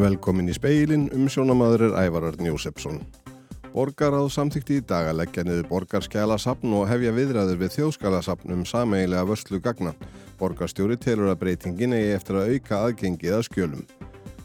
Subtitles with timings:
[0.00, 3.02] Velkomin í speilin, umsjónamaður er Ævararn Jósefsson.
[3.74, 9.26] Borgaráð samþykti í dag að leggja niður borgarskjálasapn og hefja viðræður við þjóðskálasapn um sameigilega
[9.28, 9.92] vörslu gagna.
[10.40, 13.84] Borgarstjóri telur að breytingin eigi eftir að auka aðgengið að skjölum.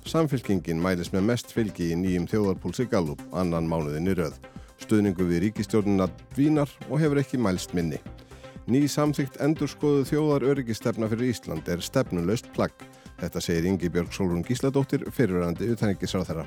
[0.03, 4.35] Samfylkingin mælis með mest fylgi í nýjum þjóðarpúlsi Gallup, annan mánuðin í rauð.
[4.83, 8.01] Stuðningu við ríkistjórnina dvínar og hefur ekki mælst minni.
[8.67, 12.75] Ný samþykt endurskoðu þjóðar öryggistefna fyrir Ísland er stefnuleust plagg.
[13.19, 16.45] Þetta segir Ingi Björg Solrún Gísladóttir fyrirverandi utanengisráð þeirra.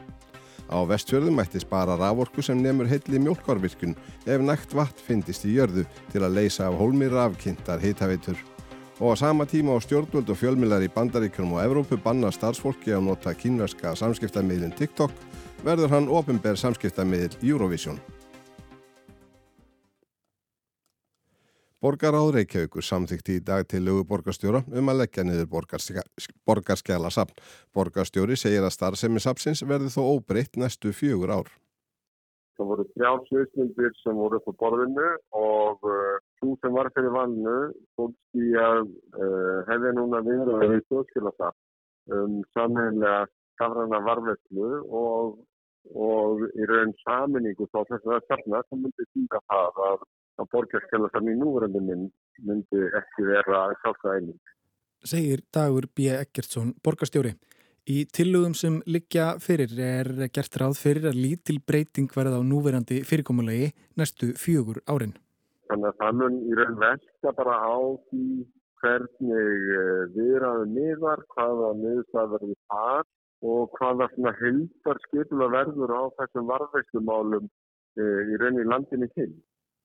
[0.69, 3.97] Á vestfjörðum mætti spara raforku sem nefnur heilli mjölkvarvirkun
[4.29, 8.37] ef nægt vatn fyndist í jörðu til að leysa af hólmi rafkynntar hitaveitur.
[9.01, 13.07] Og á sama tíma á stjórnvöld og fjölmilar í bandaríkjum og Evrópu banna starfsfólki að
[13.09, 15.15] nota kínverska samskiptamiðlinn TikTok
[15.65, 17.97] verður hann ofinber samskiptamiðl Eurovision.
[21.79, 25.47] Borgaráð Reykjavíkur samþykti í dag til lögu borgarstjóra um að leggja niður
[26.48, 27.39] borgarskjala sapn.
[27.70, 31.53] Borgarstjóri segir að starfsemi-sapsins verði þó óbreytt næstu fjögur ár.
[32.59, 35.07] Það voru þrjá sviðsmyndir sem voru upp á borðinu
[35.39, 35.87] og
[36.43, 37.57] þú uh, sem var fyrir vannu
[37.95, 38.83] fólkst í að
[39.15, 45.39] uh, hefði núna viðraður í þjóðskila sapn um samhenglega skafrana varveslu og,
[45.95, 50.09] og í raun saminningu þá þess að það er safna sem myndi týnka það að
[50.39, 52.11] að borgarskjálasafn í núverandi mynd
[52.47, 54.41] myndi ekki vera sjálfsæðiling.
[55.05, 56.11] Segir Dagur B.
[56.14, 57.34] Eggertsson, borgarstjóri.
[57.89, 63.00] Í tillugum sem liggja fyrir er gert ráð fyrir að lítil breyting verða á núverandi
[63.08, 65.14] fyrirkomulegi næstu fjögur árin.
[65.70, 67.78] Þannig að það mun í raun velta bara á
[68.11, 68.27] því
[68.83, 73.08] hvernig eh, viðraðu miðar, hvaða miðstað verður þar
[73.48, 79.30] og hvaða hildar skipula verður á þessum varðveislumálum eh, í raun í landinni til.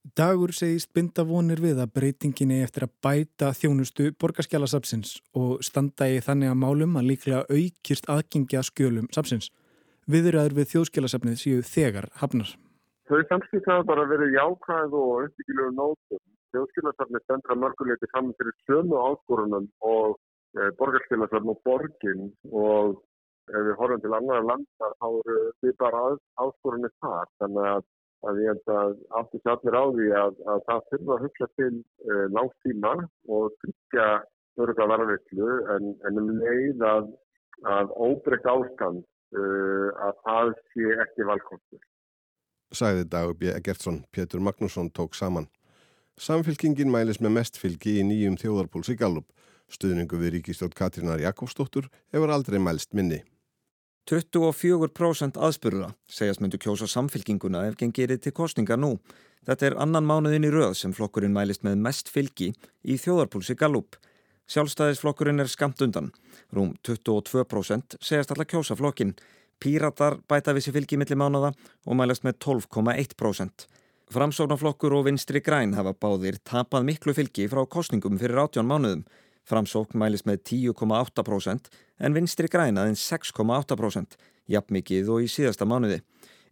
[0.03, 6.17] Dagur segist binda vonir við að breytinginni eftir að bæta þjónustu borgarskjálasapsins og standa í
[6.25, 9.47] þannig að málum að líklega aukist aðgengi að skjölum sapsins.
[10.11, 12.51] Viðræður við þjóðskjálasapnið séu þegar hafnar.
[13.07, 16.23] Þau samskipt hafa bara verið jákvæð og uppbyggilegu nótum.
[16.51, 20.19] Þjóðskjálasapnið stendra mörguleiti saman fyrir sömu áskorunum og
[20.59, 22.99] e, borgarskjálasapn og borgin og
[23.47, 26.05] ef við horfum til annar landa þá eru við bara
[26.44, 27.31] áskorunni þar.
[27.39, 27.91] Þannig að
[28.29, 28.94] að ég held að
[29.34, 32.94] sér allir á því að, að það þurfa að hugsa til uh, langtíma
[33.38, 34.07] og tryggja
[34.63, 37.09] örugga varðveitlu en, en um leið að,
[37.73, 41.84] að óbreykt ástand uh, að það sé ekki valkostur.
[42.73, 43.51] Sæði Dagur B.
[43.66, 45.50] Gertsson, Pétur Magnússon tók saman.
[46.17, 49.29] Samfylkingin mælis með mest fylgi í nýjum þjóðarpólsi Gallup.
[49.73, 53.23] Stuðningu við ríkistjórn Katrínar Jakobsdóttur hefur aldrei mælst minni.
[54.09, 58.97] 24% aðspurða segjast myndu kjósa samfylkinguna ef gengirið til kostninga nú.
[59.47, 62.50] Þetta er annan mánuðin í rauð sem flokkurinn mælist með mest fylgi
[62.84, 63.96] í þjóðarpúlsi Gallup.
[64.52, 66.12] Sjálfstæðisflokkurinn er skamt undan.
[66.52, 69.16] Rúm 22% segjast alltaf kjósa flokkin.
[69.64, 71.53] Píratar bæta vissi fylgi millir mánuða
[71.88, 73.68] og mælast með 12,1%.
[74.14, 79.06] Framsóknarflokkur og vinstri græn hafa báðir tapað miklu fylgi frá kostningum fyrir 18 mánuðum.
[79.43, 81.67] Framsókn mælis með 10,8%
[81.99, 84.15] en vinstri grænaðin 6,8%,
[84.47, 85.99] jafn mikið og í síðasta mánuði.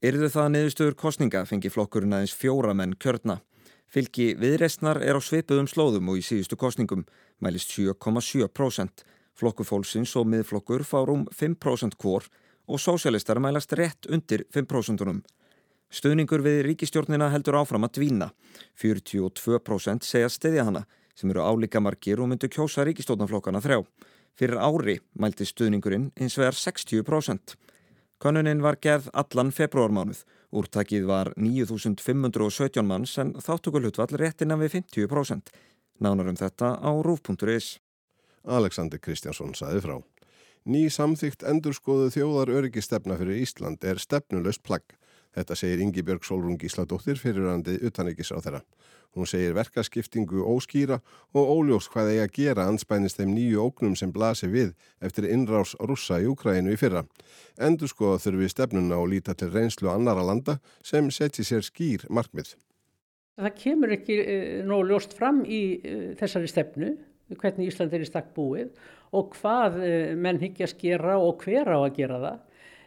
[0.03, 3.40] Yrðu það neðustöður kostninga fengi flokkurinn aðeins fjóra menn kjörna.
[3.91, 7.06] Fylgi viðrestnar er á svipuðum slóðum og í síðustu kostningum,
[7.44, 9.03] mælist 7,7%.
[9.40, 12.28] Flokkufólksins og miðflokkur fárum 5% kvor
[12.68, 15.22] og sósialistar mælast rétt undir 5%.
[15.91, 18.31] Stöðningur við ríkistjórnina heldur áfram að dvína.
[18.79, 20.85] 42% segja stiðja hana
[21.16, 23.82] sem eru álíka margir og myndu kjósa ríkistóttanflokkana þrjá.
[24.38, 27.56] Fyrir ári mælti stuðningurinn eins vegar 60%.
[28.22, 30.24] Konunin var gerð allan februarmánuð.
[30.52, 35.50] Úrtakið var 9.517 manns en þáttökulhutvall réttina við 50%.
[36.02, 37.80] Nánarum þetta á rúf.is.
[38.46, 39.96] Alexander Kristjánsson saði frá.
[40.70, 44.86] Ný samþygt endurskoðu þjóðar öryggistefna fyrir Ísland er stefnulegst plagg.
[45.36, 48.62] Þetta segir Ingi Björg Solrún Gísladóttir fyrirrandi utanrikis á þeirra.
[49.16, 51.02] Hún segir verkaskiptingu óskýra
[51.35, 54.72] og óljós hvað eigi að gera anspænist þeim nýju ógnum sem blasi við
[55.03, 57.03] eftir innrás rússa í Úkrænu í fyrra.
[57.59, 62.56] Endur skoða þurfi stefnuna og líta til reynslu annara landa sem setji sér skýr markmið.
[63.41, 66.96] Það kemur ekki uh, nóg ljóst fram í uh, þessari stefnu
[67.32, 68.72] hvernig Ísland er í stakk búið
[69.16, 72.40] og hvað uh, menn higgja að skera og hver á að gera það.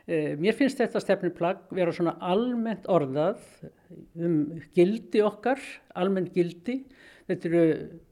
[0.04, 3.40] Mér finnst þetta stefnuplagg vera svona almennt orðað
[4.20, 5.62] um gildi okkar,
[5.96, 6.82] almennt gildi.
[7.24, 7.62] Þetta eru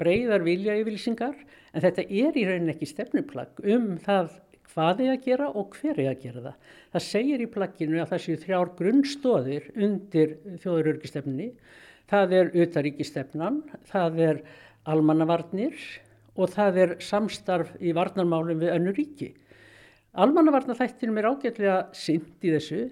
[0.01, 4.39] breyðar vilja yfirlýsingar en þetta er í rauninni ekki stefnuplagg um það
[4.73, 6.71] hvað er að gera og hver er að gera það.
[6.95, 11.51] Það segir í plagginu að það séu þrjár grunnstóðir undir þjóðurörgistefni.
[12.09, 14.43] Það er utaríkistefnan, það er
[14.89, 15.77] almannavarnir
[16.41, 19.33] og það er samstarf í varnarmálum við önnu ríki.
[20.13, 22.83] Almannavarna þættinum er ágætlega synd í þessu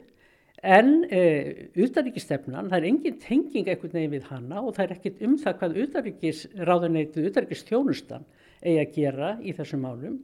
[0.64, 5.20] en eh, utaríkistefnan, það er engin tenging ekkert neginn við hana og það er ekkert
[5.26, 8.24] um það hvað utaríkisráðuneytið, utaríkistjónustan
[8.60, 10.18] eigi að gera í þessum málum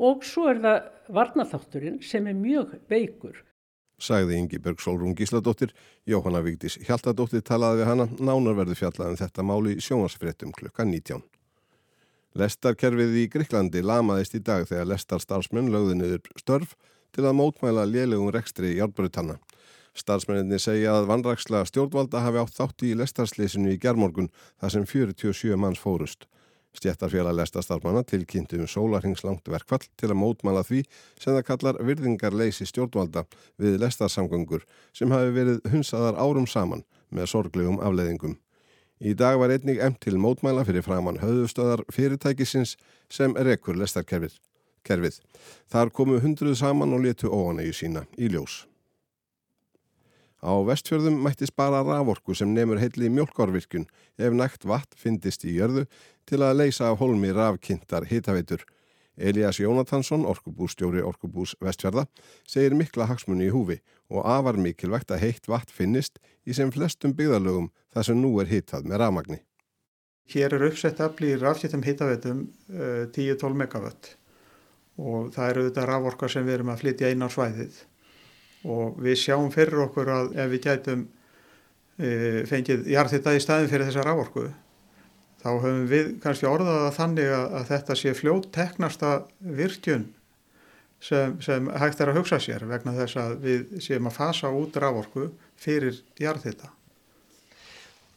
[0.00, 0.80] og svo er það
[1.16, 3.42] varnaþátturinn sem er mjög veikur.
[4.00, 5.74] Sæði Ingi Berg Solrún Gísladóttir,
[6.08, 11.20] Jóhanna Vigdís Hjaltadóttir talaði við hana, nánar verði fjallaðin um þetta máli sjónasfréttum klukka 19.
[12.38, 16.76] Lestarkerfið í Gríklandi lamaðist í dag þegar lestar starfsmenn lögði niður störf
[17.10, 19.40] til að mótmæla lélegum rekstri í hjálpbrutanna.
[19.98, 24.30] Starfsmenninni segja að vandraksla stjórnvalda hafi átt þátt í lestarslýsinu í gerðmorgun
[24.62, 26.28] þar sem 47 manns fórust.
[26.78, 30.84] Stjættarfélag lestastarfmanna tilkynntu um sólarhengslangt verkfall til að mótmala því
[31.18, 33.24] sem það kallar virðingarleysi stjórnvalda
[33.58, 34.62] við lestarsamgöngur
[34.94, 38.38] sem hafi verið hunsaðar árum saman með sorglegum afleðingum.
[39.00, 42.74] Í dag var einnig emt til mótmæla fyrir framann höfðustöðar fyrirtækisins
[43.08, 44.34] sem rekur lestarkerfið.
[44.84, 45.20] Kerfið.
[45.72, 48.66] Þar komu hundruð saman og letu óanægu sína í ljós.
[50.40, 53.88] Á vestfjörðum mætti spara raforku sem nefnur heilli mjölkárvirkun
[54.20, 55.86] ef nægt vatn fyndist í jörðu
[56.28, 58.64] til að leysa af holmi rafkynntar hitaveitur.
[59.20, 62.06] Elias Jónatansson, orkubússtjóri Orkubús Vestfjörða,
[62.48, 63.78] segir mikla hagsmunni í húfi
[64.10, 66.18] og afar mikilvægt að heitt vatn finnist
[66.48, 69.38] í sem flestum byggðalögum þar sem nú er hittað með rafmagni.
[70.30, 74.14] Hér er uppsett afli í rafkittum hitaveitum uh, 10-12 megavött
[75.00, 77.78] og það eru þetta raforka sem við erum að flytja einar svæðið
[78.68, 81.04] og við sjáum fyrir okkur að ef við gætum
[81.96, 82.10] e,
[82.48, 84.48] fengið jarðhitta í staðin fyrir þessa rávorku
[85.40, 89.12] þá höfum við kannski orðaða þannig að, að þetta sé fljótt teknasta
[89.60, 90.08] virkjun
[91.00, 94.76] sem, sem hægt er að hugsa sér vegna þess að við séum að fasa út
[94.76, 96.70] rávorku fyrir jarðhitta.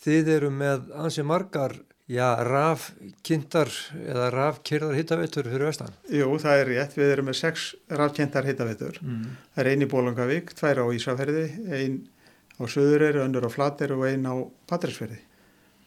[0.04, 1.80] Þið eru með ansi margar
[2.12, 5.94] Já, rafkynntar eða rafkyrðar hittaveitur fyrir vestan?
[6.12, 6.96] Jú, það er rétt.
[7.00, 8.98] Við erum með sex rafkynntar hittaveitur.
[9.00, 9.38] Mm.
[9.56, 11.96] Það er einn í Bólangavík, tvær á Ísafærði, einn
[12.60, 14.36] á Suðureyri, önnur á Flatir og einn á
[14.68, 15.22] Patrísferði.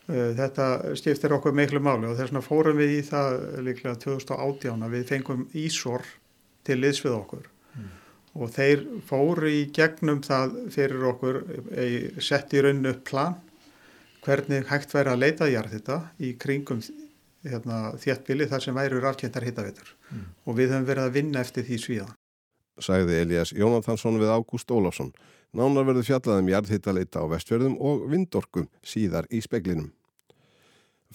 [0.06, 0.68] Uh, þetta
[0.98, 5.08] skiptir okkur miklu máli og þess vegna fórum við í það líklega 2018 að við
[5.10, 6.06] fengum Ísor
[6.66, 7.88] til liðs við okkur mm.
[8.38, 11.40] og þeir fóru í gegnum það fyrir okkur,
[12.22, 13.34] sett í rauninu upp plan
[14.26, 16.80] hvernig hægt væri að leita jarðhita í kringum
[17.46, 20.24] hérna, þéttbili þar sem væri rafkjöntar hittaveitur mm.
[20.46, 22.08] og við höfum verið að vinna eftir því svíða.
[22.82, 25.12] Sæði Elias Jónathansson við Ágúst Ólafsson.
[25.56, 29.92] Nánar verður fjallaðum jarðhittaleita á vestfjörðum og vindorkum síðar í speklinum.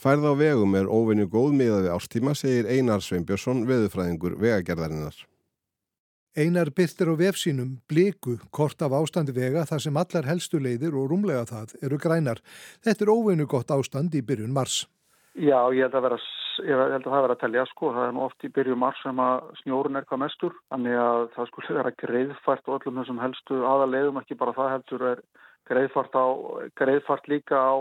[0.00, 5.18] Færð á vegum er óvinni góð miðaði ástíma, segir Einar Sveinbjörnsson, veðufræðingur vegagerðarinnar.
[6.32, 11.10] Einar byrtir á vefsínum bliku kort af ástandi vega þar sem allar helstu leiðir og
[11.10, 12.40] rúmlega það eru grænar.
[12.80, 14.86] Þetta er óveinu gott ástand í byrjun mars.
[15.36, 16.18] Já, ég held að, vera,
[16.64, 17.92] ég held að það vera að telja sko.
[17.92, 20.56] Það er nú oft í byrjun mars sem að snjórun er hvað mestur.
[20.72, 25.06] Þannig að það skulle vera greiðfært og öllum þessum helstu aðalegum, ekki bara það heldur
[25.12, 25.22] er
[25.68, 26.26] greiðfært, á,
[26.80, 27.74] greiðfært líka á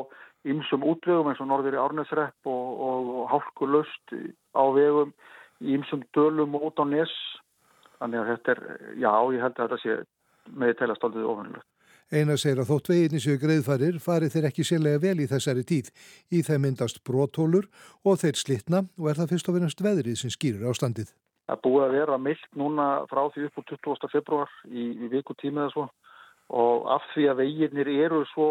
[0.47, 4.15] ymsum útvegum eins og norður í Árnesrepp og, og, og hálkulust
[4.57, 5.13] á vegum
[5.61, 7.13] í ymsum dölum út á nes
[8.01, 8.61] Þannig að þetta er,
[8.97, 9.95] já, ég held að þetta sé
[10.57, 11.67] með telast aldrei ofanilegt.
[12.11, 15.91] Einar segir að þótt veginni séu greiðfarir farið þeir ekki sérlega vel í þessari tíð.
[16.33, 17.69] Í þeim myndast brótólur
[18.03, 21.13] og þeir slitna og er það fyrst og finnast veðrið sem skýrir ástandið.
[21.51, 24.11] Það búið að vera myllt núna frá því upp á 20.
[24.11, 25.87] februar í, í viku tímið eða svo
[26.51, 28.49] og af því að veginnir eru svo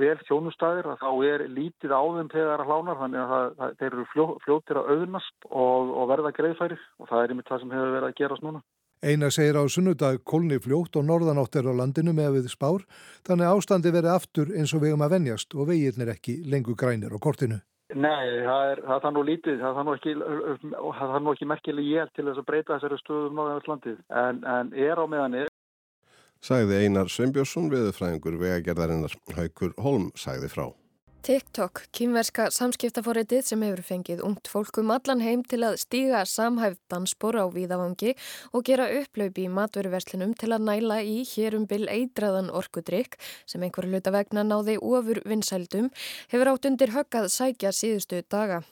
[0.00, 3.76] vel þjónustæðir að þá er lítið á þeim þegar að hlánar þannig að það, það,
[3.80, 7.64] þeir eru fljó, fljóttir að auðnast og, og verða greiðfæri og það er einmitt það
[7.64, 8.64] sem hefur verið að gerast núna.
[8.98, 12.86] Einar segir á sunnudag kólni fljótt og norðanátt er á landinu með við spár
[13.28, 17.18] þannig ástandi verið aftur eins og vegum að venjast og veginnir ekki lengur grænir á
[17.20, 17.60] kortinu.
[17.94, 20.12] Nei, það er, það er nú lítið, það er nú ekki,
[21.32, 25.04] ekki merkileg ég til þess að breyta þessari stöðum náðan landið en, en er á
[25.08, 25.38] meðan
[26.38, 30.68] Sæði Einar Sveinbjörnsson viðfræðingur vegagerðarinnar Haukur Holm sæði frá.
[31.28, 37.36] TikTok, kýmverska samskiptaforritið sem hefur fengið ungt fólkum allan heim til að stíga samhæft dansbor
[37.36, 38.14] á víðavangi
[38.56, 43.92] og gera upplaupi í matveruverslinum til að næla í hérum bil eitraðan orkudrykk sem einhverju
[43.92, 45.90] hluta vegna náði ofur vinsældum
[46.32, 48.62] hefur átt undir höggað sækja síðustu daga.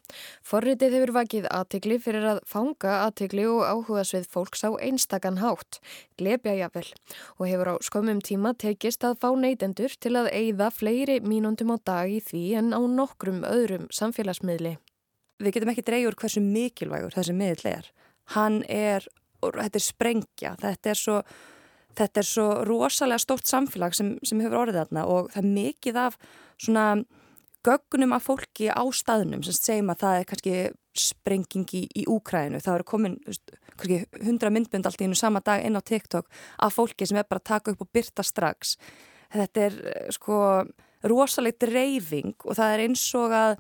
[0.40, 5.82] Forritið hefur vakið aðtikli fyrir að fanga aðtikli og áhuga svið fólks á einstakann hátt,
[6.16, 6.88] glebja jafnvel
[7.36, 11.78] og hefur á skömmum tíma tekist að fá neytendur til að eigða fleiri mínundum á
[11.84, 14.76] dag í því því en á nokkrum öðrum samfélagsmiðli.
[15.42, 17.90] Við getum ekki dreyjur hversu mikilvægur þessi miðl er.
[18.36, 19.04] Hann er,
[19.42, 21.18] þetta er sprengja, þetta er svo,
[21.98, 26.00] þetta er svo rosalega stórt samfélag sem, sem hefur orðið þarna og það er mikið
[26.06, 26.18] af
[26.56, 26.88] svona
[27.66, 30.56] gögnum af fólki á staðnum sem segjum að það er kannski
[30.96, 32.62] sprengingi í, Úkrænu.
[32.62, 33.18] Það eru komin
[34.24, 36.30] hundra myndbund allt í einu sama dag inn á TikTok
[36.62, 38.76] af fólki sem er bara að taka upp og byrta strax.
[39.34, 39.78] Þetta er
[40.14, 40.38] sko
[41.12, 43.56] rosalegt reyfing og það er eins og að,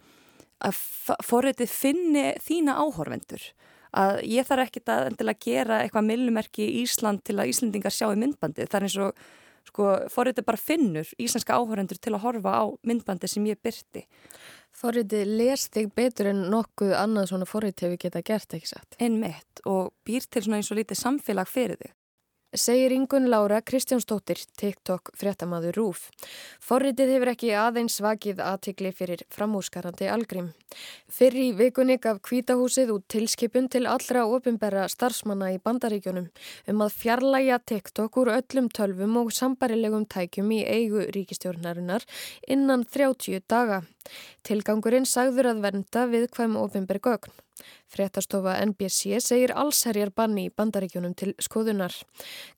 [0.66, 0.82] að
[1.26, 3.48] forritið finni þína áhorvendur.
[3.96, 8.10] Að ég þarf ekkit að endilega gera eitthvað millumerki í Ísland til að Íslandingar sjá
[8.10, 8.68] í myndbandið.
[8.68, 9.20] Það er eins og
[9.70, 14.04] sko, forritið bara finnur íslenska áhörendur til að horfa á myndbandi sem ég byrti.
[14.76, 18.98] Forritið les þig betur en nokkuð annað svona forritið við geta gert, ekki satt?
[19.00, 21.94] En mitt og býr til svona eins og lítið samfélag fyrir þig
[22.54, 26.04] segir Ingun Laura Kristjánsdóttir, TikTok fréttamaður Rúf.
[26.62, 30.52] Forritið hefur ekki aðeins vakið aðtikli fyrir framhúsgarandi algrím.
[31.10, 36.30] Fyrir í vikunni gaf kvítahúsið út tilskipun til allra ofinbæra starfsmanna í bandaríkjónum
[36.70, 42.06] um að fjarlæga TikTok úr öllum tölvum og sambarilegum tækjum í eigu ríkistjórnarinnar
[42.46, 43.82] innan 30 daga.
[44.46, 47.34] Tilgangurinn sagður að vernda við hvaðum ofinbæri gögn.
[47.88, 51.94] Fréttastofa NBC segir allsherjar banni í bandaríkjunum til skoðunar.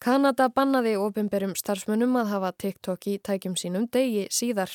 [0.02, 4.74] Kanada bannaði ofinberum starfsmönnum að hafa TikTok í tækjum sínum degi síðar.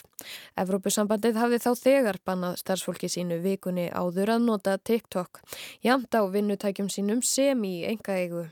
[0.64, 5.44] Evrópusambandið hafði þá þegar bannað starfsfólki sínu vikunni áður að nota TikTok.
[5.84, 8.48] Jamt á vinnutækjum sínum sem í enga eigu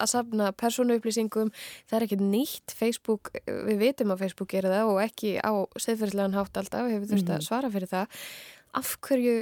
[0.00, 1.52] að safna persónuupplýsingum,
[1.90, 6.36] það er ekkert nýtt Facebook, við veitum að Facebook er það og ekki á seðferðslegan
[6.38, 7.48] hátt alltaf, hefur þurft að mhm.
[7.48, 8.20] svara fyrir það
[8.80, 9.40] af hverju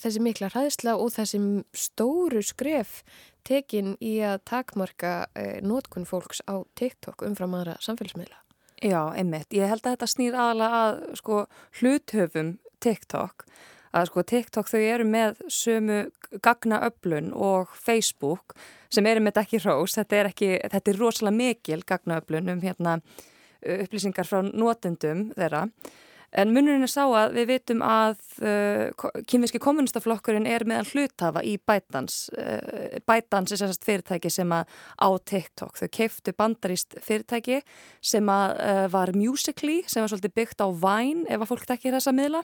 [0.00, 1.40] þessi mikla hræðsla og þessi
[1.76, 3.02] stóru skref
[3.46, 8.40] tekin í að takmarka eh, nótkunn fólks á TikTok umfram aðra samfélagsmiðla.
[8.84, 9.52] Já, einmitt.
[9.54, 11.38] Ég held að þetta snýr aðalega að sko,
[11.78, 12.50] hluthöfum
[12.84, 13.46] TikTok.
[13.94, 16.00] Að sko, TikTok þau eru með sömu
[16.42, 18.56] gagnaöflun og Facebook
[18.94, 19.98] sem eru með ekki hrós.
[19.98, 22.96] Þetta er, ekki, þetta er rosalega mikil gagnaöflun um hérna,
[23.84, 25.68] upplýsingar frá nótendum þeirra.
[26.34, 31.54] En munurinn er sá að við vitum að uh, kynvíski kommunistaflokkurinn er meðan hlutafa í
[31.62, 32.24] Bætans.
[32.34, 34.66] Uh, Bætans er sérstast fyrirtæki sem að
[34.98, 35.78] á TikTok.
[35.78, 37.60] Þau keiftu bandaríst fyrirtæki
[38.02, 41.94] sem að uh, var Musical.ly sem var svolítið byggt á Vine ef að fólk tekir
[41.94, 42.42] þessa miðla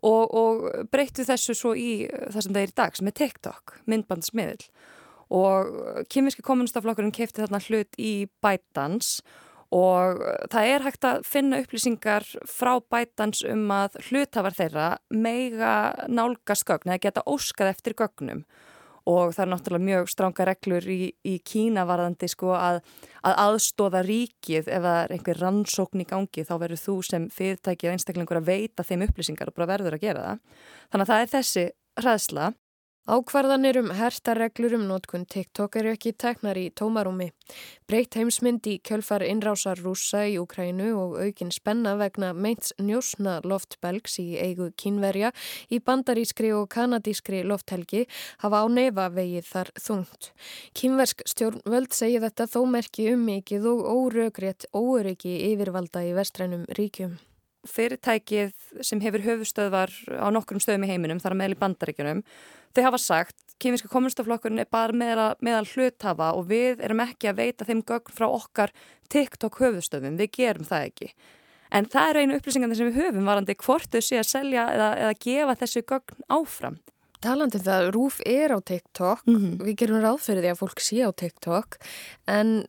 [0.00, 3.76] og, og breyttu þessu svo í það sem það er í dag sem er TikTok,
[3.92, 4.70] myndbandsmiðl.
[5.34, 9.18] Og kynvíski kommunistaflokkurinn keifti þarna hlut í Bætans.
[9.74, 15.72] Og það er hægt að finna upplýsingar frá bætans um að hlutafar þeirra meiga
[16.08, 18.46] nálgast gögn eða geta óskað eftir gögnum.
[19.08, 22.80] Og það er náttúrulega mjög stránga reglur í, í Kína varðandi sko að,
[23.24, 24.68] að aðstóða ríkið.
[24.68, 28.84] Ef það er einhver rannsókn í gangi þá verður þú sem fyrirtækið einstaklingur að veita
[28.84, 30.64] þeim upplýsingar og bara verður að gera það.
[30.88, 31.66] Þannig að það er þessi
[32.00, 32.50] hraðsla
[33.08, 37.30] Ákvarðanir um hertarreglur um nótkunn TikTok eru ekki teknar í tómarúmi.
[37.88, 44.18] Breytt heimsmynd í kjölfar innrásar rúsa í Ukrænu og aukin spenna vegna meints njósna loftbelgs
[44.20, 45.30] í eigu kínverja
[45.72, 48.02] í bandarískri og kanadískri lofthelgi
[48.44, 50.28] hafa á nefa vegið þar þungt.
[50.76, 57.16] Kínversk stjórnvöld segi þetta þó merki um mikið og órögrétt óryggi yfirvalda í vestrænum ríkjum
[57.68, 62.22] fyrirtækið sem hefur höfustöðvar á nokkrum stöðum í heiminum, þar að meðal í bandaríkunum,
[62.76, 67.40] þau hafa sagt, kynvíska kommunistaflokkurinn er bara meðal, meðal hluthafa og við erum ekki að
[67.42, 68.74] veita þeim gögn frá okkar
[69.12, 71.10] TikTok höfustöðum, við gerum það ekki.
[71.74, 74.92] En það er einu upplýsingan sem við höfum varandi hvort þau sé að selja eða,
[75.02, 76.78] eða gefa þessu gögn áfram.
[77.24, 79.54] Talandi um það, Rúf er á TikTok, mm -hmm.
[79.66, 81.78] við gerum ráð fyrir því að fólk sé á TikTok,
[82.30, 82.66] en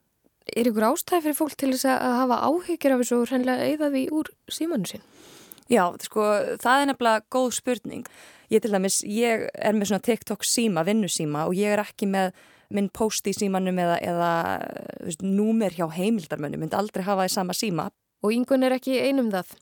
[0.56, 3.92] er ykkur ástæði fyrir fólk til þess að hafa áhyggjur af þessu og hreinlega eigða
[3.94, 5.06] því úr símanu sín?
[5.70, 6.26] Já, sko,
[6.58, 8.08] það er nefnilega góð spurning.
[8.50, 12.32] Ég til dæmis, ég er með svona TikTok síma, vinnusíma og ég er ekki með
[12.74, 14.32] minn post í símanum eða, eða
[15.06, 17.90] veist, númer hjá heimildarmönnu, myndi aldrei hafa því sama síma.
[18.20, 19.54] Og yngun er ekki einum það.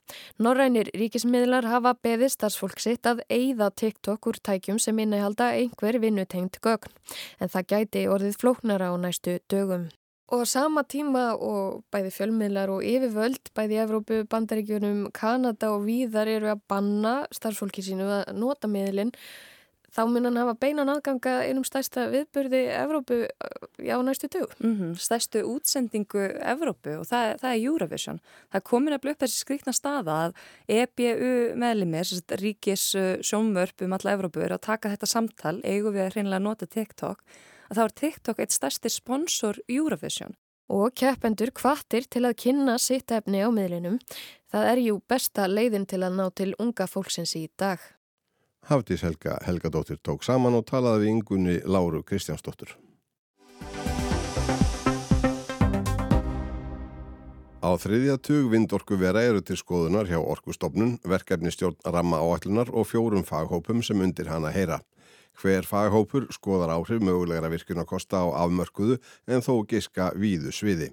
[0.42, 6.58] Norrænir ríkismiðlar hafa beðið starfsfólk sitt að eigða TikTok úr tækjum sem innehalda einhver vinnutengt
[6.64, 6.90] gögn.
[7.38, 9.86] En það gæti orðið flóknara á næstu dögum.
[10.28, 16.50] Og sama tíma og bæði fjölmiðlar og yfirvöld, bæði Evrópu, Bandaríkjunum, Kanada og víðar eru
[16.52, 19.14] að banna starfsfólki sínu að nota miðlinn,
[19.88, 23.22] þá mun hann hafa beinan aðganga einum stærsta viðbörði Evrópu
[23.88, 24.52] á næstu dög.
[24.60, 28.20] Mm -hmm, stærstu útsendingu Evrópu og það, það er Eurovision.
[28.52, 30.32] Það komin að blöpa þessi skrikna staða að
[30.68, 32.92] EBU meðlimir, ríkis
[33.24, 37.24] sjónvörp um alla Evrópu, eru að taka þetta samtal, eigum við að hreinlega nota TikTok
[37.68, 40.34] að þá er TikTok eitt stærsti sponsor Eurovision.
[40.68, 43.96] Og keppendur kvartir til að kynna sitt efni á miðlinum.
[44.52, 47.80] Það er jú besta leiðin til að ná til unga fólksins í dag.
[48.68, 52.74] Hafdís Helga Helgadóttir tók saman og talaði við yngunni Láru Kristjánsdóttir.
[57.58, 62.86] Á þriðja tug vindorku vera eru til skoðunar hjá Orkustofnun, verkefni stjórn ramma áætlunar og
[62.86, 64.78] fjórum faghópum sem undir hana heyra.
[65.42, 70.92] Hver faghópur skoðar áhrif mögulegra virkunarkosta á afmörkuðu en þó giska víðu sviði.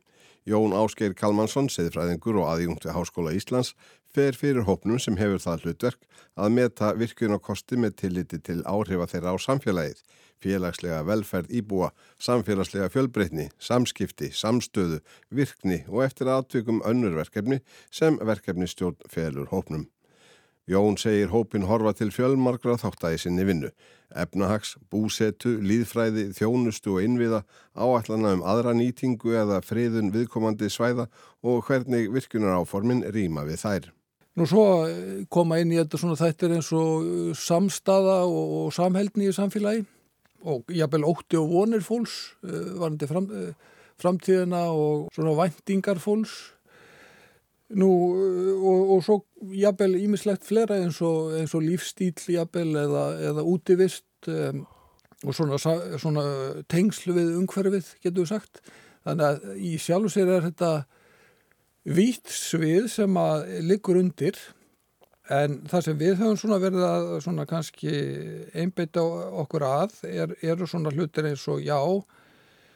[0.50, 3.76] Jón Ásgeir Kalmansson, seðfræðingur og aðjungt við Háskóla Íslands,
[4.10, 9.34] fer fyrir hópnum sem hefur það hlutverk að meta virkunarkosti með tilliti til áhrifa þeirra
[9.34, 10.02] á samfélagið,
[10.44, 17.62] félagslega velferð íbúa, samfélagslega fjölbreytni, samskipti, samstöðu, virkni og eftir aðtökum önnur verkefni
[17.92, 19.88] sem verkefni stjórn felur hópnum.
[20.66, 23.70] Jón segir hópin horfa til fjölmarkra þáttægi sinni vinnu.
[24.18, 27.44] Efnahags, búsetu, líðfræði, þjónustu og innviða,
[27.78, 31.06] áallana um aðra nýtingu eða friðun viðkomandi svæða
[31.46, 33.92] og hvernig virkunar áformin rýma við þær.
[34.36, 39.30] Nú svo eh, koma inn í þetta svona þættir eins og eh, samstaða og samheldni
[39.30, 39.86] í samfélagi
[40.46, 43.30] og jafnvel ótti og vonir fólks eh, varandi fram,
[44.02, 46.56] framtíðina og svona væntingar fólks
[47.74, 47.88] Nú
[48.62, 49.16] og, og svo
[49.58, 54.68] jafnvel ímislegt flera eins og, eins og lífstíl jafnvel eða, eða útivist um,
[55.26, 55.58] og svona,
[55.98, 56.26] svona
[56.70, 58.62] tengslu við umhverfið getur við sagt.
[59.06, 60.72] Þannig að í sjálf og sér er þetta
[61.98, 64.38] vít svið sem að liggur undir
[65.34, 67.94] en það sem við höfum svona verið að svona kannski
[68.54, 69.02] einbeita
[69.44, 71.80] okkur að er, eru svona hlutir eins og já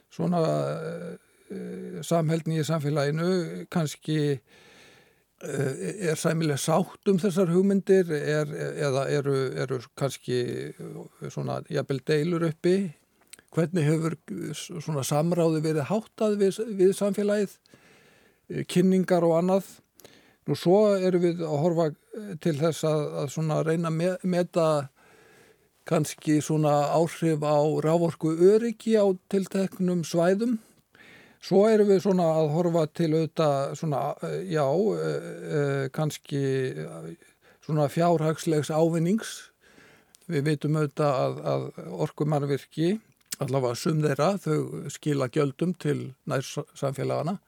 [0.10, 4.40] svona uh, samhældni í samfélaginu kannski
[5.40, 10.40] Eh, er sæmileg sátt um þessar hugmyndir er, eða eru, eru kannski
[11.32, 12.74] svona jafnvel deilur uppi.
[13.56, 14.18] Hvernig hefur
[14.68, 19.70] svona samráði verið háttað við, við samfélagið eh, kynningar og annað?
[20.44, 21.88] Nú svo eru við að horfa
[22.44, 24.70] til þess að, að svona reyna að meta
[25.90, 30.60] kannski svona áhrif á rávorku öryggi á tilteknum svæðum
[31.40, 36.42] Svo erum við svona að horfa til auðvitað svona, eh, já, eh, kannski
[37.64, 39.52] svona fjárhagslegs ávinnings.
[40.28, 41.64] Við veitum auðvitað að, að
[42.06, 43.00] orkumannvirki,
[43.40, 46.44] allavega sum þeirra, þau skila gjöldum til nær
[46.76, 47.40] samfélagana,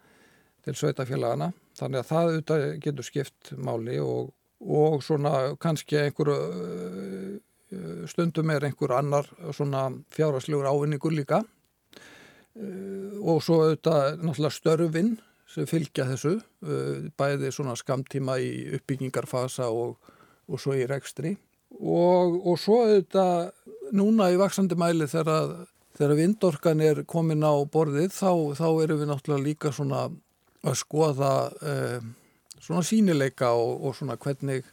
[0.64, 1.52] til sveitafélagana.
[1.76, 8.68] Þannig að það auðvitað getur skipt máli og, og svona kannski einhver eh, stundum er
[8.68, 11.42] einhver annar svona fjárhagslegur ávinningur líka.
[12.56, 15.12] Eh, og svo auðvitað náttúrulega störfinn
[15.52, 19.98] sem fylgja þessu eh, bæði svona skamtíma í uppbyggingarfasa og,
[20.48, 21.36] og svo í rekstri.
[21.80, 23.52] Og, og svo auðvitað
[23.96, 25.56] núna í vaksandi mæli þegar,
[25.98, 30.10] þegar vindorkan er komin á borðið þá, þá erum við náttúrulega líka svona
[30.62, 31.34] að skoða
[31.66, 32.04] eh,
[32.62, 34.64] svona sínileika og, og svona hvernig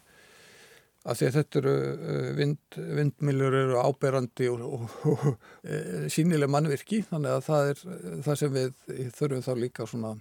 [1.08, 6.50] að því að þetta eru eh, vind, vindmiljur eru áberandi og, og, og, eh, sínileg
[6.52, 7.84] mannvirki þannig að það er
[8.26, 8.74] það sem við
[9.16, 10.12] þurfum þá líka svona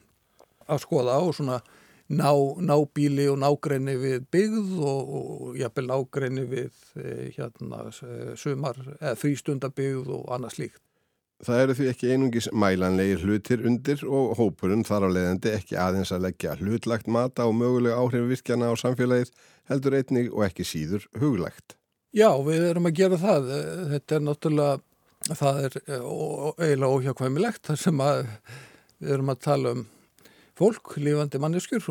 [0.68, 1.60] að skoða og svona
[2.08, 2.32] ná,
[2.64, 7.88] ná bíli og nágreini við byggð og jafnvel nágreini við eh, hérna
[8.40, 10.87] sumar eða frístundabyggð og annað slíkt.
[11.46, 16.12] Það eru því ekki einungis mælanlegir hlutir undir og hópurinn þar á leiðandi ekki aðeins
[16.16, 19.30] að leggja hlutlagt mata og mögulega áhrif virkjana á samfélagið
[19.70, 21.76] heldur einnig og ekki síður huglagt.
[22.16, 23.52] Já, við erum að gera það.
[23.94, 24.82] Þetta er náttúrulega,
[25.28, 28.24] það er eiginlega óhjákvæmilegt þar sem að
[28.98, 29.88] við erum að tala um
[30.58, 31.86] fólk, lífandi manneskur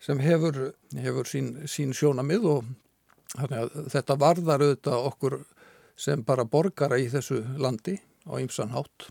[0.00, 2.74] sem hefur, hefur sín, sín sjónamið og
[3.92, 5.40] þetta varðar auðvitað okkur
[5.98, 9.08] sem bara borgara í þessu landi á ymsan hátt.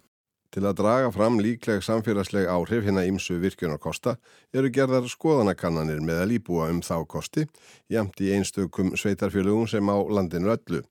[0.54, 4.16] Til að draga fram líkleg samfélagsleg áhrif hérna ymsu virkjunarkosta
[4.56, 7.44] eru gerðar skoðanakannanir með að líbúa um þá kosti,
[7.92, 10.86] jamt í einstökum sveitarfélögum sem á landinu öllu.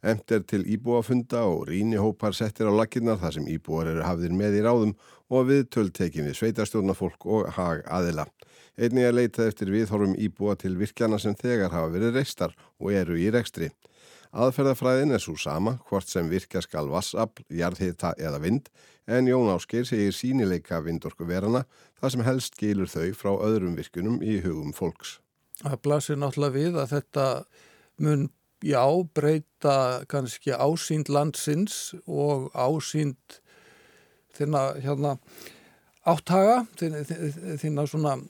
[0.00, 4.60] Emt er til íbúafunda og rínihópar settir á lakinnar þar sem íbúar eru hafðir með
[4.60, 4.94] í ráðum
[5.28, 8.24] og við töltekin við sveitarstjórnafólk og hag aðila.
[8.80, 13.18] Einnig að leita eftir viðhorfum íbúa til virkjana sem þegar hafa verið reistar og eru
[13.20, 13.68] í rekstri.
[14.30, 18.68] Aðferðafræðin er svo sama hvort sem virkja skal vassafl, jarðhita eða vind
[19.10, 21.64] en Jón Ásker segir sínileika vindorku verana
[21.98, 25.18] þar sem helst gilur þau frá öðrum virkunum í hugum fólks.
[25.60, 27.26] Það blasir náttúrulega við að þetta
[28.00, 28.28] mun,
[28.62, 28.84] já,
[29.18, 29.76] breyta
[30.08, 33.40] kannski ásýnd landsins og ásýnd
[34.38, 35.16] þinna hérna,
[36.06, 38.20] áttaga, þinna svona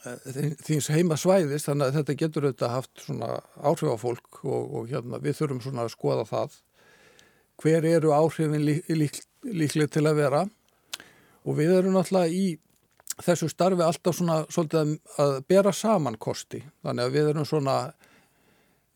[0.00, 3.28] þins heima svæðist þannig að þetta getur auðvitað haft svona
[3.60, 6.56] áhrif á fólk og, og hérna, við þurfum svona að skoða það.
[7.60, 10.42] Hver eru áhrifin lík, lík, líklega til að vera?
[11.44, 12.46] Og við erum náttúrulega í
[13.20, 16.62] þessu starfi alltaf svona svolítið að bera saman kosti.
[16.84, 17.76] Þannig að við erum svona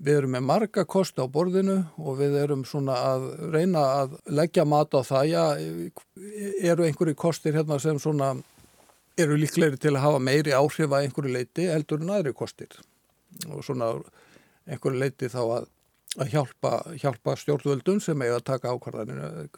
[0.05, 4.65] við erum með marga kosti á borðinu og við erum svona að reyna að leggja
[4.69, 5.45] mat á það já,
[6.65, 8.35] eru einhverju kostir hérna sem svona
[9.21, 12.75] eru líklegri til að hafa meiri áhrif að einhverju leiti heldur en aðri kostir
[13.51, 13.93] og svona
[14.67, 15.67] einhverju leiti þá að,
[16.19, 19.49] að hjálpa, hjálpa stjórnvöldun sem eiga að taka ákvarðaninu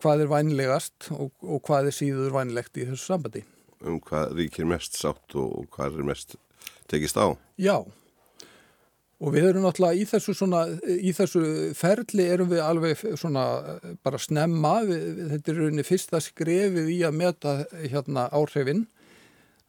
[0.00, 3.44] hvað er vænlegast og, og hvað er síður vænlegt í þessu sambandi.
[3.84, 6.36] Um hvað ríkir mest sátt og hvað er mest
[6.90, 7.32] tekist á?
[7.60, 7.80] Já,
[9.16, 11.42] og við erum náttúrulega í þessu, svona, í þessu
[11.76, 13.46] ferli erum við alveg svona
[14.04, 18.84] bara snemma, við, þetta er rauninni fyrsta skrefið í að meta hérna áhrifinn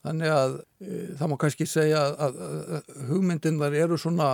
[0.07, 2.39] Þannig að e, það má kannski segja að,
[3.09, 4.29] hugmyndinnar eru svona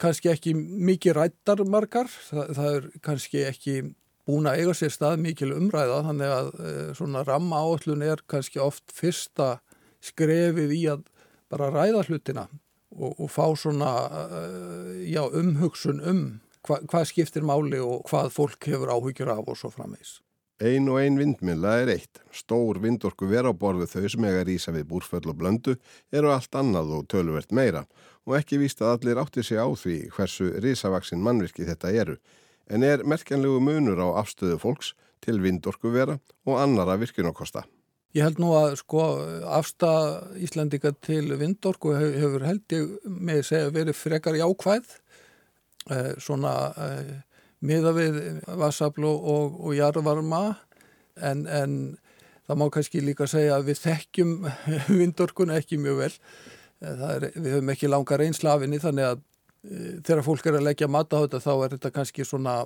[0.00, 3.76] kannski ekki mikið rættar margar, það, það er kannski ekki
[4.24, 8.62] búin að eiga sér stað mikil umræða þannig að e, svona ramma áallun er kannski
[8.64, 9.58] oft fyrsta
[10.04, 11.04] skrefið í að
[11.52, 12.46] bara ræða hlutina
[12.94, 13.92] og, og fá svona
[14.40, 14.42] e,
[15.12, 16.24] já, umhugsun um
[16.64, 20.18] hva, hvað skiptir máli og hvað fólk hefur áhyggjur af og svo framvegs.
[20.62, 22.20] Ein og ein vindmilla er eitt.
[22.30, 25.74] Stór vindorku vera á borðu þau sem eiga rýsa við búrföll og blöndu
[26.14, 27.82] eru allt annað og töluvert meira
[28.22, 32.16] og ekki víst að allir átti sig á því hversu rýsavaksinn mannvirki þetta eru
[32.70, 37.64] en er merkjanlegu munur á afstöðu fólks til vindorku vera og annara virkunarkosta.
[38.14, 39.04] Ég held nú að sko
[39.58, 44.98] afstað Íslandika til vindorku hefur held ég með segja verið frekar jákvæð
[45.90, 47.14] eh, svona eh,
[47.64, 48.18] miða við
[48.60, 49.28] vassafl og,
[49.60, 50.42] og, jarðvarma
[51.16, 51.76] en, en
[52.44, 54.34] það má kannski líka segja að við þekkjum
[55.00, 56.12] vindorkuna ekki mjög vel.
[56.84, 61.22] Er, við höfum ekki langa reynslafinni þannig að e, þegar fólk er að leggja matta
[61.22, 62.56] á þetta þá er þetta kannski svona,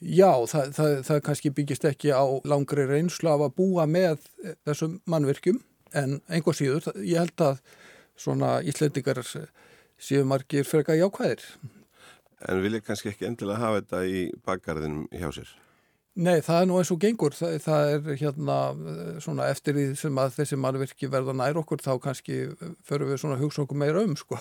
[0.00, 4.24] já það, það, það kannski byggist ekki á langri reynslaf að búa með
[4.64, 5.60] þessum mannverkjum
[5.96, 7.60] en einhver síður, ég held að
[8.16, 11.44] svona íslendingar séu margir freka jákvæðir
[12.44, 15.54] en vil ég kannski ekki endilega hafa þetta í bakgarðinum hjá sér?
[16.16, 17.34] Nei, það er nú eins og gengur.
[17.36, 18.54] Það, það er hérna
[19.20, 22.38] svona eftir því sem að þessi mannverki verða nær okkur þá kannski
[22.88, 24.38] förum við svona hugsa okkur meira um, sko.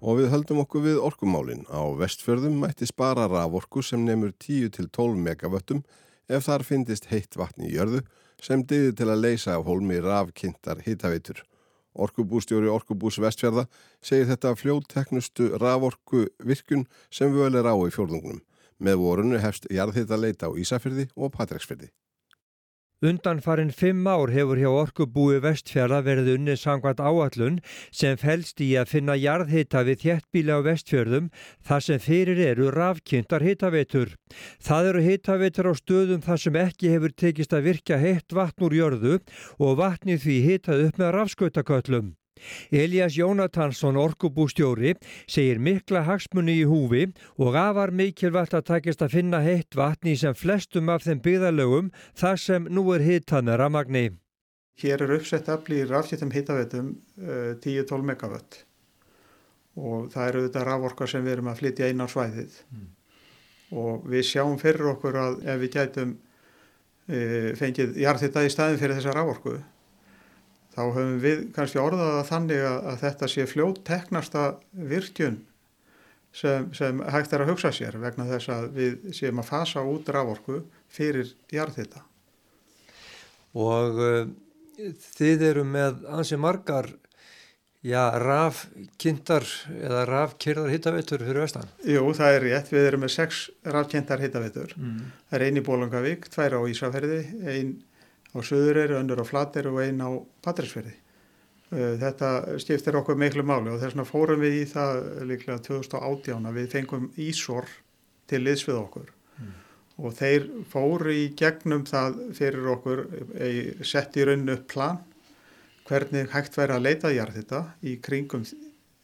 [0.00, 1.62] Og við höldum okkur við orkumálin.
[1.70, 5.84] Á vestfjörðum mætti spara raforku sem nefnur 10-12 megavöttum
[6.26, 8.02] ef þar finnist heitt vatn í jörðu
[8.42, 11.44] sem dyðir til að leysa af hólmi rafkynntar hittaveitur.
[11.94, 13.66] Orkubústjóri Orkubús Vestfjörða
[14.02, 18.44] segir þetta fljótteknustu raforku virkun sem völ er á í fjórðungunum.
[18.80, 21.90] Með vorunu hefst jarðhitta leita á Ísafyrði og Patræksfyrði.
[23.00, 27.56] Undan farin fimm ár hefur hjá orkubúi vestfjara verið unnið sangvært áallun
[27.88, 31.32] sem fælst í að finna jarðhita við þjettbíla á vestfjörðum
[31.64, 34.12] þar sem fyrir eru rafkynntar hitaveitur.
[34.60, 38.80] Það eru hitaveitur á stöðum þar sem ekki hefur tekist að virka heitt vatn úr
[38.82, 39.18] jörðu
[39.56, 42.19] og vatni því hitað upp með rafskautaköllum.
[42.70, 44.94] Elias Jónatansson orkubústjóri
[45.28, 50.36] segir mikla hagsmunni í húfi og afar mikilvægt að takist að finna heitt vatni sem
[50.36, 54.04] flestum af þeim byggðalögum þar sem nú er hitað með ramagni.
[54.80, 58.62] Hér er uppsett afli í rafsýttum hitavetum uh, 10-12 megavött
[59.80, 62.88] og það eru þetta raforka sem við erum að flytja inn á svæðið mm.
[63.82, 68.98] og við sjáum fyrir okkur að ef við gætum uh, fengið jarðhitta í staðin fyrir
[68.98, 69.58] þessa raforku
[70.80, 75.40] þá höfum við kannski orðaða þannig að, að þetta sé fljótt teknasta virkjun
[76.32, 80.08] sem, sem hægt er að hugsa sér vegna þess að við séum að fasa út
[80.14, 82.04] raforku fyrir jarðhita.
[83.58, 84.24] Og uh,
[85.18, 86.92] þið eru með ansi margar
[87.82, 91.70] já, rafkindar eða rafkyrðar hittaveitur fyrir vestan?
[91.82, 92.72] Jú, það er rétt.
[92.74, 94.74] Við erum með sex rafkindar hittaveitur.
[94.78, 95.06] Mm.
[95.28, 97.78] Það er eini í Bólungavík, tvær á Ísafærði, einn
[98.34, 100.10] á Suðureyri, önnur á Flateyri og einn á
[100.44, 100.94] Patræsferði.
[101.70, 106.50] Uh, þetta skiptir okkur miklu máli og þess vegna fórum við í það líklega 2018
[106.50, 107.68] að við fengum Ísor
[108.30, 109.52] til liðs við okkur mm.
[110.02, 113.04] og þeir fóru í gegnum það fyrir okkur,
[113.86, 114.98] sett í rauninu upp plan
[115.90, 118.44] hvernig hægt væri að leita þér þetta í kringum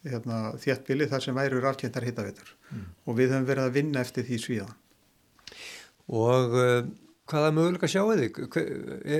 [0.07, 2.85] hérna, þéttbili þar sem væri rafkjöntar hittavitur mm.
[3.05, 4.77] og við höfum verið að vinna eftir því svíðan.
[6.07, 6.87] Og uh,
[7.27, 8.39] hvaða möguleika sjáu þig?
[8.57, 8.71] Er,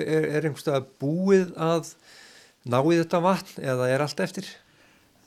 [0.01, 1.91] er, er einhverstað búið að
[2.67, 4.49] ná í þetta vatn eða er allt eftir?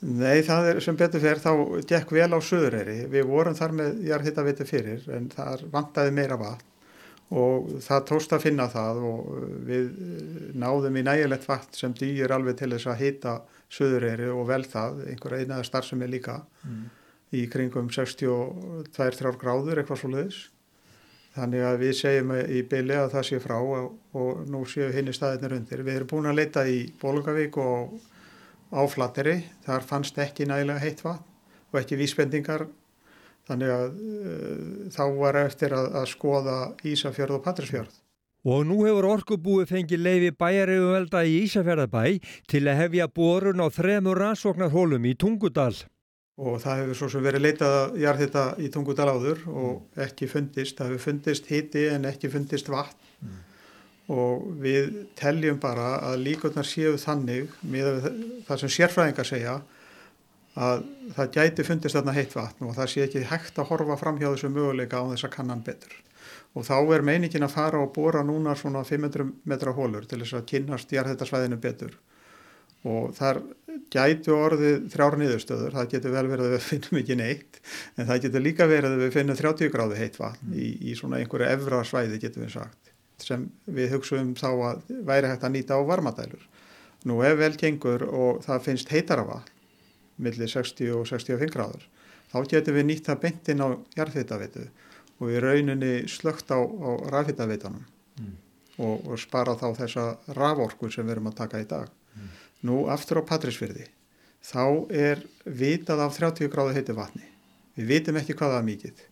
[0.01, 1.51] Nei, það er sem betur fyrir þá
[1.89, 3.03] gekk vel á söðureyri.
[3.11, 6.67] Við vorum þar með jarðhittaviti fyrir en það vantaði meira vatn
[7.31, 9.27] og það tóst að finna það og
[9.67, 9.91] við
[10.59, 13.35] náðum í nægilegt vatn sem dýr alveg til þess að hita
[13.71, 16.81] söðureyri og vel það, einhver einaða starf sem er líka mm.
[17.39, 20.41] í kringum 62-3 gráður eitthvað svo leiðis
[21.31, 25.13] Þannig að við segjum í byli að það sé frá og, og nú séu henni
[25.15, 25.83] staðinir undir.
[25.87, 27.93] Við erum búin að leita í Bólungavík og
[28.75, 29.37] á Flatteri.
[29.63, 31.23] Þar fannst ekki nægilega heitt vatn
[31.71, 32.67] og ekki vísbendingar.
[33.47, 37.95] Þannig að uh, þá var eftir að, að skoða Ísafjörð og Patrísfjörð.
[38.41, 42.03] Og nú hefur orkubúi fengið leifi bæjarauðvelda í Ísafjörðabæ
[42.49, 45.75] til að hefja borun á þremur rannsóknarhólum í Tungudal.
[46.39, 50.77] Og það hefur svo sem verið leitað að jarðhita í Tungudal áður og ekki fundist.
[50.77, 53.09] Það hefur fundist hiti en ekki fundist vatn.
[53.21, 53.41] Mm.
[54.11, 54.87] Og við
[55.19, 58.07] teljum bara að líkurnar séu þannig með
[58.47, 59.59] það sem sérfræðingar segja
[60.59, 60.83] að
[61.15, 64.27] það gæti fundist þarna heitt vatn og það sé ekki hægt að horfa fram hjá
[64.33, 65.93] þessu möguleika á þess að kannan betur.
[66.55, 70.41] Og þá er meiningin að fara og bóra núna svona 500 metra hólur til þess
[70.41, 71.95] að kynast jarðhættasvæðinu betur.
[72.89, 73.41] Og þar
[73.93, 77.59] gætu orðið þrjár niðurstöður, það getur vel verið að við finnum ekki neitt,
[77.95, 81.19] en það getur líka verið að við finnum 30 gráði heitt vatn í, í svona
[81.21, 82.91] einhverju evra svæði getur við sagt,
[83.21, 86.47] sem við hugsaum þá að væri hægt að nýta á varmadælur.
[87.05, 89.53] Nú ef vel gengur og það finnst heitara vatn,
[90.21, 91.85] millir 60 og 65 gráður.
[92.31, 93.67] Þá getum við nýtt það beintin á
[93.97, 94.67] jarðhýttavitu
[95.21, 97.83] og við rauninni slögt á, á rafhýttavitanum
[98.17, 98.35] mm.
[98.81, 100.05] og, og spara þá þessa
[100.37, 101.91] raforku sem við erum að taka í dag.
[102.15, 102.31] Mm.
[102.67, 103.87] Nú aftur á Patrísfyrði,
[104.45, 107.25] þá er vitað af 30 gráðu heiti vatni.
[107.77, 109.03] Við vitum ekki hvað það er mikið.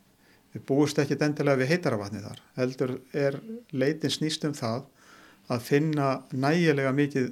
[0.53, 2.41] Við búist ekki endilega við heitara vatni þar.
[2.57, 3.39] Heldur er
[3.71, 4.88] leitin snýst um það
[5.49, 7.31] að finna nægilega mikið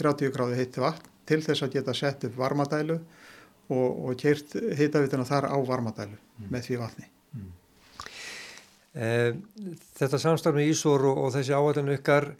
[0.00, 2.96] 30 gráðu heiti vatn til þess að geta sett upp varmadælu
[3.70, 6.48] og, og kert hitavituna þar á varmadælu mm.
[6.50, 7.06] með því vatni.
[7.36, 7.50] Mm.
[8.90, 9.28] Eh,
[10.00, 12.32] þetta samstafn með Ísor og, og þessi áhaldinu ykkar,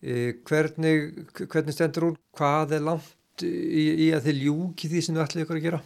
[0.00, 0.94] hvernig,
[1.44, 5.44] hvernig stendur hún, hvað er langt í, í að þið ljúki því sem þið ætlum
[5.44, 5.82] ykkur að gera?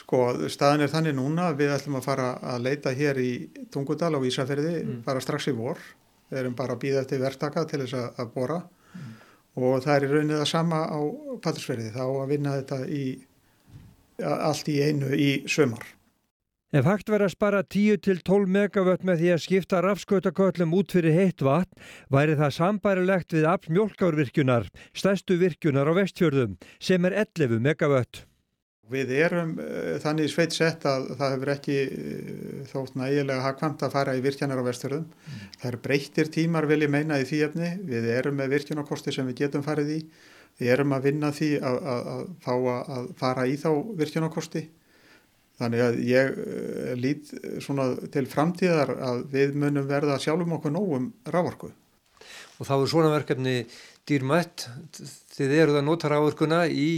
[0.00, 0.20] Sko,
[0.52, 3.30] staðin er þannig núna, við ætlum að fara að leita hér í
[3.74, 5.00] Tungudal á Ísafjörði mm.
[5.06, 5.80] bara strax í vor,
[6.30, 9.10] við erum bara að býða eftir verktaka til þess að, að bora mm
[9.58, 11.00] og það er í rauninni það sama á
[11.42, 13.04] Patrísferði þá að vinna þetta í
[14.20, 15.82] allt í einu í sömar.
[16.70, 21.42] Ef hægt verið að spara 10-12 megavött með því að skipta rafskautaköllum út fyrir heitt
[21.42, 21.80] vatn
[22.14, 28.22] væri það sambærilegt við afl mjölkárvirkjunar, stærstu virkjunar á vestfjörðum sem er 11 megavött.
[28.90, 33.94] Við erum uh, þannig sveit sett að það hefur ekki uh, þótt nægilega hagkvæmt að
[33.98, 35.10] fara í virkjanar á vesturðum.
[35.10, 35.44] Mm.
[35.58, 37.76] Það eru breyttir tímar vil ég meina í því efni.
[37.90, 40.02] Við erum með virkjunarkosti sem við getum farið í.
[40.62, 44.68] Við erum að vinna því að, að, að fá að fara í þá virkjunarkosti.
[45.60, 51.12] Þannig að ég uh, lít svona til framtíðar að við munum verða sjálfum okkur nógum
[51.28, 51.72] rávorku.
[52.60, 53.56] Og þá er svona verkefni
[54.08, 54.66] dýrmætt
[55.36, 56.90] þið eruð að nota ráðurkuna í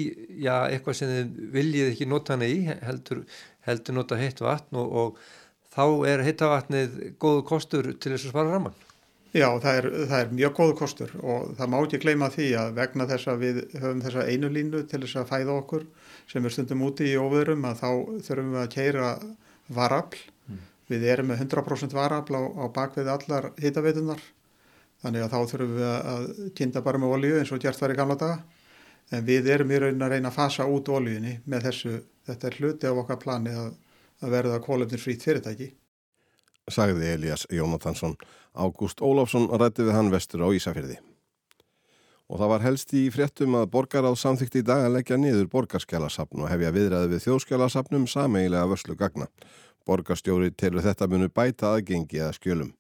[0.43, 3.23] já, eitthvað sem þið viljið ekki nota hana í heldur,
[3.67, 5.21] heldur nota heitt vatn og, og
[5.73, 8.81] þá er heitta vatnið góðu kostur til þess að spara raman
[9.33, 12.75] Já, það er, það er mjög góðu kostur og það má ekki gleyma því að
[12.77, 15.87] vegna þess að við höfum þessa einu línu til þess að fæða okkur
[16.31, 17.89] sem er stundum úti í óverum að þá
[18.29, 19.09] þurfum við að keira
[19.73, 20.63] varafl mm.
[20.93, 24.23] við erum með 100% varafl á, á bakvið allar hittaveitunar
[25.03, 26.27] Þannig að þá þurfum við að
[26.59, 28.37] kynna bara með olju eins og gert var í gamla daga.
[29.13, 31.95] En við erum í raunin að reyna að fasa út oljunni með þessu.
[32.29, 33.73] Þetta er hluti af okkar plani að,
[34.23, 35.73] að verða kólefninsfrít fyrirtæki.
[36.71, 38.15] Sagði Elias Jónatansson.
[38.55, 41.01] Ágúst Ólafsson rætti við hann vestur á Ísafjörði.
[42.33, 46.41] Og það var helst í fréttum að borgaráð samþykti í dag að leggja niður borgarskjálasapn
[46.41, 49.27] og hefja viðræði við þjóðskjálasapnum sameigilega vörslu gagna.
[49.85, 52.71] Borgarstjóri telur þetta munu bæta aðgengi að skjölum.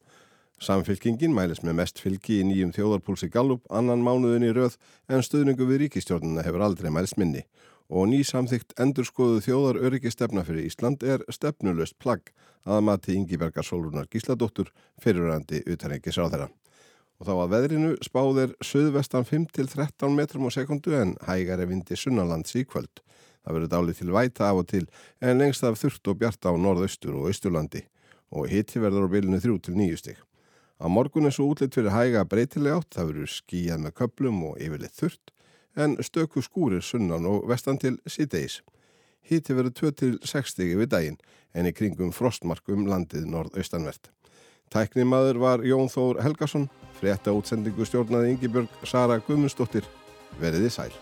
[0.62, 4.78] Samfylkingin mælis með mest fylgi í nýjum þjóðarpúlsi Gallup annan mánuðin í rauð
[5.10, 7.44] en stuðningu við ríkistjórnuna hefur aldrei mælis minni
[7.92, 12.32] og ný samþygt endurskoðu þjóðar öryggi stefna fyrir Ísland er stefnulöst plagg
[12.64, 16.48] að mati Ingibergar Sólrunar Gísladóttur fyrirrandi utanengis á þeirra.
[17.22, 22.64] Og þá að veðrinu spáðir söðvestan 5-13 metrum á sekundu en hægari vindi sunnalands í
[22.66, 22.98] kvöld.
[23.46, 24.80] Það verður dálið til væta af og til
[25.22, 27.84] en lengst af þurft og bjarta á norðaustur og austurlandi
[28.34, 30.18] og hitti verður á bylunu 3-9 stygg.
[30.82, 34.58] Á morgun er svo útlitt fyrir hæga breytileg átt, það verður skíjað með köplum og
[34.58, 35.34] yfirleitt þurrt,
[35.78, 38.64] en stöku skúrir sunnan og vestan til síðdeis.
[39.22, 41.20] Híti verður 2-6 stigi við daginn,
[41.54, 44.10] en í kringum frostmarkum landið norðaustanvert.
[44.74, 46.66] Tæknimaður var Jón Þór Helgason,
[47.02, 49.88] frétta útsendingu stjórnaði Ingi Björg Sara Guðmundsdóttir,
[50.40, 50.92] veriði sæl.